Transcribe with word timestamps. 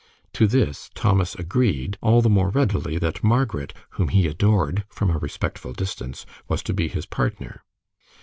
To 0.33 0.47
this 0.47 0.89
Thomas 0.95 1.35
agreed, 1.35 1.95
all 2.01 2.23
the 2.23 2.27
more 2.29 2.49
readily 2.49 2.97
that 2.97 3.23
Margaret, 3.23 3.71
whom 3.91 4.07
he 4.07 4.25
adored 4.25 4.83
from 4.89 5.11
a 5.11 5.19
respectful 5.19 5.73
distance, 5.73 6.25
was 6.47 6.63
to 6.63 6.73
be 6.73 6.87
his 6.87 7.05
partner. 7.05 7.61